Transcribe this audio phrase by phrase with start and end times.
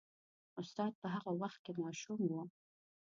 [0.61, 2.35] استاد په هغه وخت کې ماشوم و.